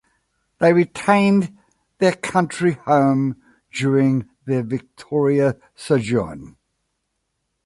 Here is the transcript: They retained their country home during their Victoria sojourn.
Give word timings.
They 0.57 0.73
retained 0.73 1.55
their 1.99 2.13
country 2.13 2.71
home 2.87 3.35
during 3.71 4.27
their 4.47 4.63
Victoria 4.63 5.57
sojourn. 5.75 6.55